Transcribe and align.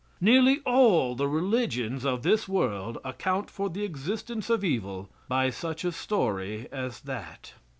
Nearly 0.19 0.61
all 0.65 1.13
the 1.13 1.27
religions 1.27 2.05
of 2.05 2.23
this 2.23 2.47
world 2.47 2.97
account 3.05 3.51
for 3.51 3.69
the 3.69 3.83
existence 3.83 4.49
of 4.49 4.63
evil 4.63 5.09
by 5.27 5.51
such 5.51 5.85
a 5.85 5.91
story 5.91 6.67
as 6.71 7.01
that. 7.01 7.53